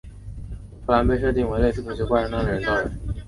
[0.87, 2.91] 芙兰被设定为类似科学怪人那样的人造人。